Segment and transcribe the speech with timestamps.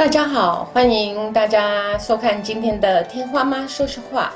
[0.00, 4.32] 大家好，欢迎大家收看今天的天花妈说实话。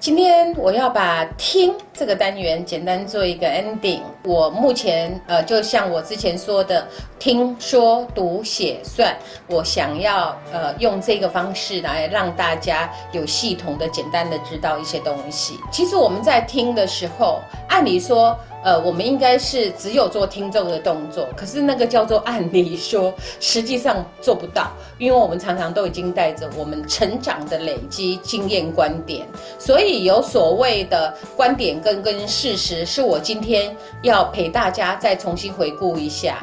[0.00, 4.00] 今天我要把听这个单元简单做一个 ending。
[4.24, 6.86] 我目前呃，就像我之前说的，
[7.18, 9.16] 听说读写算，
[9.46, 15.58] 我想要呃用这个方式来让大家有系统的、简单的知道一些东西。
[15.70, 18.36] 其实我们在听的时候，按理说。
[18.64, 29.26] 呃，我们应该是只有做听众的动作，可是那个叫做按理说，实际上做不到，因为我们常常都已经带着我们成长的累积经验观点，
[29.58, 36.38] 所以有所谓的观点跟跟事实，是我今天要陪大家再重新回顾一下。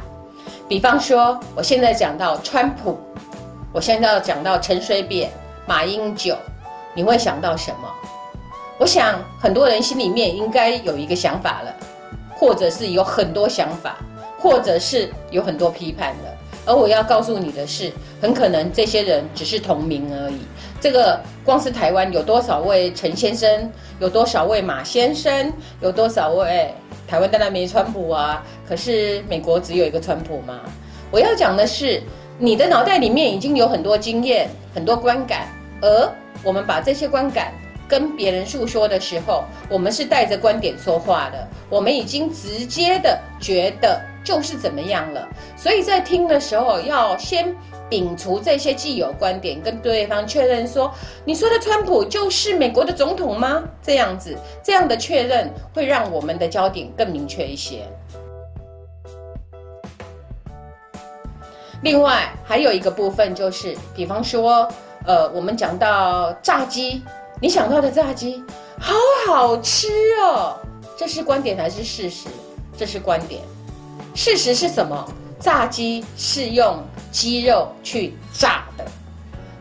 [0.67, 2.99] 比方说，我现在讲到川普，
[3.71, 5.31] 我现在要讲到陈水扁、
[5.65, 6.35] 马英九，
[6.93, 7.89] 你会想到什么？
[8.77, 11.73] 我想很多人心里面应该有一个想法了。
[12.39, 13.97] 或者是有很多想法，
[14.39, 20.39] 或者是有很多批判的，而我要告诉你的是，很可能这些人只是同名而已。
[20.81, 26.73] 这个光是台湾有多少位陈先生，有多少位马先生，有多少位
[27.07, 30.61] 台湾当然没川普啊，可是美国只有一个川普嘛？
[31.11, 32.01] 我要讲的是，
[32.37, 35.47] 你的脑袋里面已经有很多经验、很多观感，
[35.81, 36.11] 而
[36.43, 37.53] 我们把这些观感。
[37.89, 45.27] 跟别人诉说的时候，我们是带着观点说话的，我们已经直接的觉得就是怎么样了。
[45.57, 47.53] 所以在听的时候，要先
[47.89, 50.93] 摒除这些既有观点，跟对方确认说
[51.25, 57.79] ：“你说的川普就是美国的总统吗？”这样子，这样的确认会让我们的焦点更明确一些。
[61.81, 64.67] 另外还有一个部分就是，比方说，
[65.07, 67.01] 呃，我们讲到炸鸡。
[67.41, 68.43] 你想到的炸鸡
[68.77, 68.93] 好
[69.25, 69.87] 好吃
[70.21, 70.57] 哦，
[70.97, 72.27] 这是观点还是事实？
[72.77, 73.41] 这是观点。
[74.13, 75.05] 事实是什么？
[75.39, 78.85] 炸鸡是用鸡肉去炸的。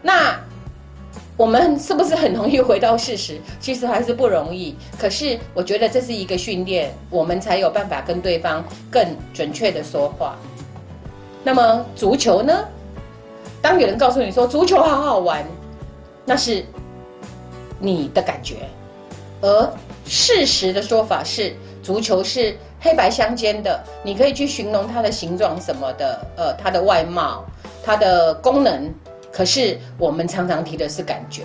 [0.03, 0.37] 那
[1.37, 3.41] 我们是不是很容易回到事实？
[3.61, 4.75] 其实还是不容易。
[4.99, 10.37] 可是我觉得这是一个训练，我们才有办法跟对方更准确的说话。
[11.45, 12.65] 那么足球呢？
[13.63, 15.45] 当有人告诉你说足球好好玩，
[16.25, 16.65] 那是。
[17.79, 18.57] 你的感觉，
[19.41, 19.73] 而
[20.05, 27.45] 事实的说法是，足球是黑白相间的，你可以去形容它的形状什么的，呃，它的外貌，
[27.85, 28.93] 它的功能。
[29.31, 31.43] 可是我们常常提的是感觉。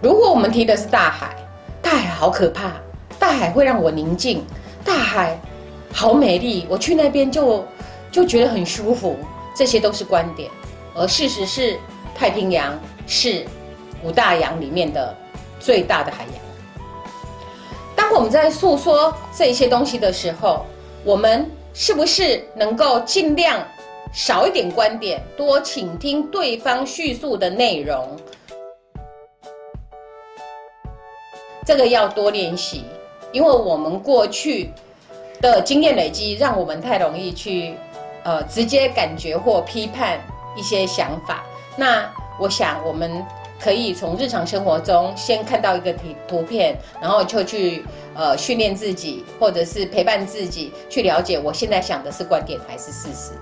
[0.00, 1.36] 如果我们提的是大海，
[1.82, 2.72] 大海好可怕，
[3.18, 4.42] 大海会让我宁静，
[4.84, 5.38] 大海
[5.92, 7.66] 好美丽，我去那边就
[8.10, 9.16] 就觉得很舒服。
[9.54, 10.48] 这些都是观点，
[10.94, 11.76] 而事实是，
[12.14, 13.44] 太平洋是
[14.04, 15.14] 五大洋里面的。
[15.58, 16.34] 最大的海洋。
[17.96, 20.64] 当我们在诉说这些东西的时候，
[21.04, 23.60] 我们是不是能够尽量
[24.12, 28.16] 少一点观点，多倾听对方叙述的内容？
[31.66, 32.84] 这个要多练习，
[33.32, 34.70] 因为我们过去
[35.40, 37.74] 的经验累积，让我们太容易去
[38.22, 40.18] 呃直接感觉或批判
[40.56, 41.44] 一些想法。
[41.76, 43.22] 那我想我们。
[43.60, 53.32] 可以从日常生活中先看到一个图图片，然后就去呃训练自己，或者是陪伴自己去了解我现在想的是观点还是事实。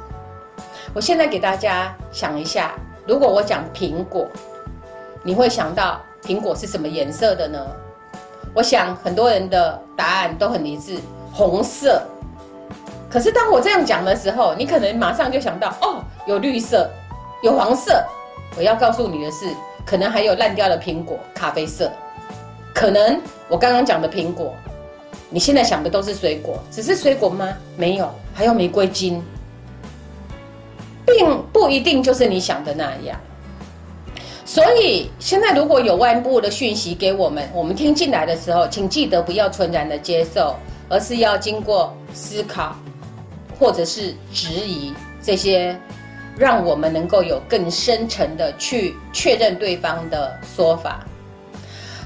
[0.94, 2.74] 我现在给大家想一下，
[3.06, 4.26] 如果我讲苹果，
[5.22, 7.66] 你会想到苹果是什么颜色的呢？
[8.54, 10.98] 我想很多人的答案都很一致，
[11.30, 12.02] 红色。
[13.10, 16.90] 可是当我这样讲的时候，你可能马上就想到哦，有绿色，
[17.42, 18.02] 有黄色。
[18.56, 19.46] 我要告诉你的是。
[19.86, 21.90] 可能还有烂掉的苹果，咖啡色。
[22.74, 24.52] 可能我刚刚讲的苹果，
[25.30, 27.56] 你现在想的都是水果，只是水果吗？
[27.76, 29.22] 没有，还有玫瑰金，
[31.06, 33.18] 并不一定就是你想的那样。
[34.44, 40.56] 所以现在如果有外部的讯息给我们，我们听进来的时候，请记得不要纯然的接受，
[40.88, 42.74] 而是要经过思考，
[43.58, 44.92] 或者是质疑
[45.22, 45.78] 这些。
[46.36, 51.04] 让我们能够有更深层的去确认对方的说法。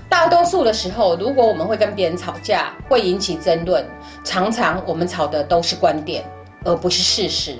[0.09, 3.85] 大多数的时候，如果我们会跟别人吵架，会引起争论，
[4.25, 6.25] 常常我们吵的都是观点，
[6.65, 7.56] 而不是事实。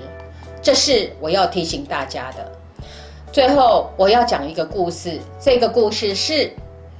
[0.61, 2.51] 这是我要提醒大家的。
[3.31, 5.19] 最后，我要讲一个故事。
[5.39, 6.51] 这个故事是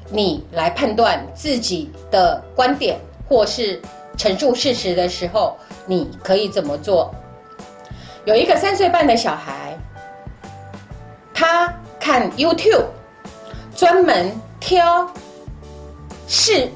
[0.10, 2.98] 你来判断自己的观点
[3.28, 3.82] 或是
[4.18, 7.14] 陈述事实的时候，你可以怎么做？
[8.24, 9.76] 有一个三岁半的小孩，
[11.34, 12.86] 他看 YouTube，
[13.76, 15.12] 专门挑
[16.28, 16.70] 是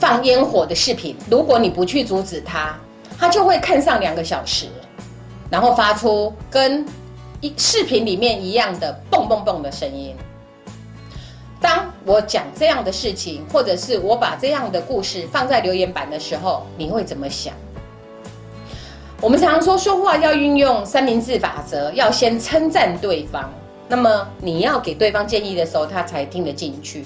[0.00, 1.16] 放烟火的视频。
[1.30, 2.76] 如果你不去阻止他，
[3.16, 4.66] 他就会看上两个小时，
[5.48, 6.84] 然后发出跟
[7.40, 10.16] 一视频里面一样的蹦蹦蹦的声音。
[11.60, 17.54] 当我讲这样的事情，或者是我把这样的故事放在留言板的时候，你会怎么想？
[19.22, 23.50] 我们常说说话要运用三明治法则，要先称赞对方，
[23.86, 27.04] 那么你要给对方建议的时候，他才听得进去。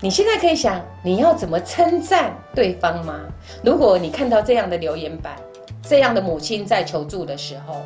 [0.00, 3.20] 你现在可以想，你要怎么称赞对方吗？
[3.62, 5.36] 如果你看到这样的留言板，
[5.82, 7.82] 这样的母亲在求助的时候，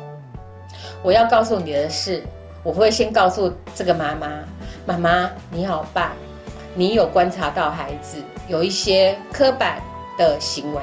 [1.03, 2.23] 我要告诉你的是，
[2.63, 4.29] 我会先告诉这个妈妈。
[4.85, 6.11] 妈妈，你好棒！
[6.73, 8.17] 你有观察到孩子
[8.47, 9.81] 有一些刻板
[10.17, 10.81] 的行为，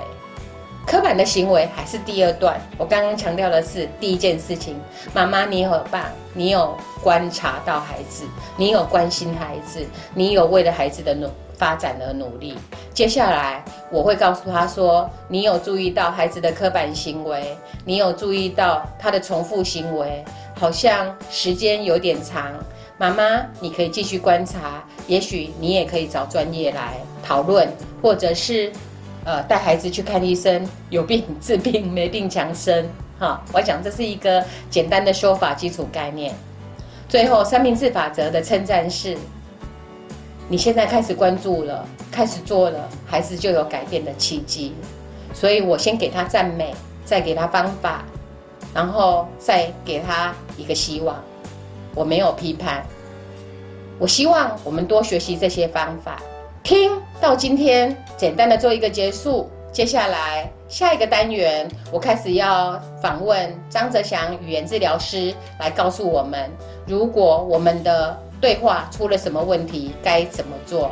[0.86, 2.60] 刻板的行为还是第二段。
[2.76, 4.78] 我刚刚强调的是第一件事情。
[5.12, 6.02] 妈妈，你好棒！
[6.34, 8.24] 你有观察到孩子，
[8.56, 9.84] 你有关心孩子，
[10.14, 12.56] 你有为了孩子的努发展而努力。
[12.92, 22.52] 接下来我会告诉他说，你有注意到孩子的刻板行为，你有注意到他的重复行为，好像时间有点长。
[22.98, 27.68] 妈妈，你可以继续观察，也许你也可以找专业来讨论，
[28.00, 28.70] 或者是，
[29.24, 32.88] 呃，带孩子去看医生，有病 治病，没病强身。
[33.18, 36.34] 哈，我想这是一个简单的说法，基础概念。
[37.08, 39.16] 最后，三明治法则的称赞是：
[40.48, 44.74] 你现在开始关注了，开始做了，孩子就有改变的契机。
[45.32, 46.74] 所以我先给他赞美，
[47.04, 48.04] 再给他方法，
[48.74, 51.16] 然后再给他一个希望。
[51.94, 52.84] 我没有批判，
[53.98, 56.20] 我希望我们多学习这些方法。
[56.64, 59.50] 听到今天，简单的做一个结束。
[59.70, 66.50] 接下来下一个单元，我开始要访问张泽祥语言治疗师，来告诉我们，
[66.86, 70.90] 如果我们的对话出了什么问题，该怎么做。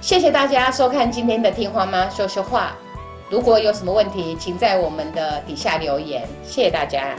[0.00, 2.76] 谢谢大家收看今天的听话妈说说话。
[3.30, 6.26] 如果有什么问题，请在我们的底下留言。
[6.42, 7.14] 谢谢大家。